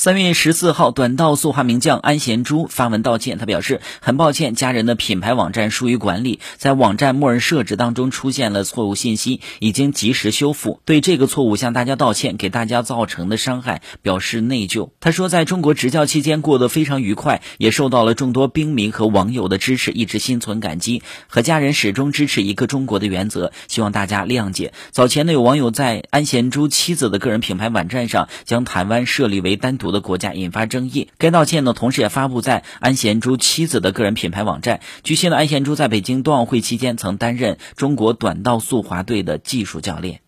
[0.00, 3.36] 三月十四号，短道速滑名将安贤洙发文道歉。
[3.36, 10.80] 他表示，很抱歉家人的品牌网站疏于管理，在网站默认设置当中出现了错误信息，已经及时修复。
[10.84, 14.90] 对这个错误向大家道歉，给大家造成的伤害表示内疚。
[15.00, 21.02] 他说，在中国执教期间过得非常愉快，也受到了众多兵迷和网友的支持，一直心存感激。
[21.26, 24.72] 和家人始终支持一个中国的原则，希望大家谅解。
[24.92, 29.87] 早前呢，有网友在安贤洙妻子的个人品牌网站上将台湾设立为单独。
[29.92, 34.80] 的国家引发争议，该道歉呢，同时也发布在安贤珠妻子的个人品牌网站。
[35.02, 40.20] 据悉呢，安贤珠在北京冬奥会期间曾担任中国短道速滑队的技术教练。